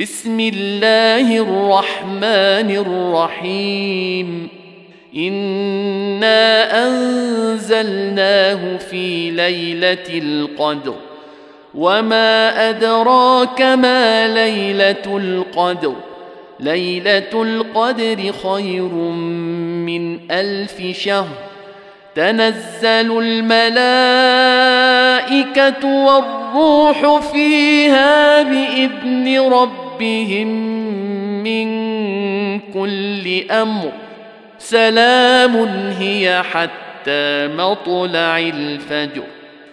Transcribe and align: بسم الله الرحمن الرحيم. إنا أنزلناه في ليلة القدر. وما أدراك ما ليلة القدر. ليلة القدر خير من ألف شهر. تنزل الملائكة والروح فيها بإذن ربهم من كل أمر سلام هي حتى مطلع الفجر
بسم 0.00 0.40
الله 0.40 1.36
الرحمن 1.38 2.70
الرحيم. 2.76 4.48
إنا 5.16 6.86
أنزلناه 6.86 8.76
في 8.76 9.30
ليلة 9.30 10.08
القدر. 10.08 10.94
وما 11.74 12.68
أدراك 12.70 13.62
ما 13.62 14.28
ليلة 14.28 15.16
القدر. 15.16 15.94
ليلة 16.60 17.42
القدر 17.42 18.32
خير 18.42 18.92
من 19.84 20.30
ألف 20.30 20.98
شهر. 20.98 21.28
تنزل 22.14 23.18
الملائكة 23.18 23.64
والروح 25.86 27.20
فيها 27.32 28.42
بإذن 28.42 29.40
ربهم 29.52 29.83
من 31.44 31.68
كل 32.60 33.50
أمر 33.50 33.92
سلام 34.58 35.56
هي 35.98 36.42
حتى 36.42 37.48
مطلع 37.48 38.38
الفجر 38.38 39.22